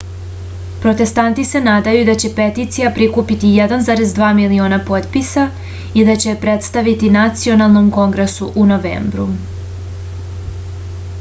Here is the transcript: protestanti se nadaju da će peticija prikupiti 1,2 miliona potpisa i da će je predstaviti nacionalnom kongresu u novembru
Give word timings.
protestanti 0.83 1.43
se 1.47 1.59
nadaju 1.65 2.05
da 2.07 2.13
će 2.21 2.29
peticija 2.39 2.91
prikupiti 2.95 3.51
1,2 3.65 4.29
miliona 4.39 4.79
potpisa 4.87 5.43
i 6.01 6.05
da 6.09 6.15
će 6.23 6.29
je 6.31 6.41
predstaviti 6.47 7.13
nacionalnom 7.17 7.91
kongresu 7.99 8.47
u 8.63 8.65
novembru 8.75 9.27